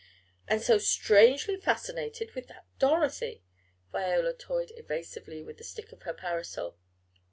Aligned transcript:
"And 0.47 0.63
so 0.63 0.79
strangely 0.79 1.57
fascinated 1.57 2.33
with 2.33 2.47
that 2.47 2.65
Dorothy." 2.79 3.43
Viola 3.91 4.33
toyed 4.33 4.71
evasively 4.75 5.43
with 5.43 5.59
the 5.59 5.63
stick 5.63 5.91
of 5.91 6.01
her 6.01 6.13
parasol. 6.15 6.75